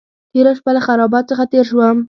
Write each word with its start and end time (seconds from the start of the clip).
تېره 0.31 0.51
شپه 0.57 0.71
له 0.75 0.81
خرابات 0.85 1.25
څخه 1.31 1.43
تېر 1.51 1.65
شوم. 1.69 1.97